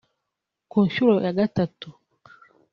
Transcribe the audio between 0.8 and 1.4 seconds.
nshuro ya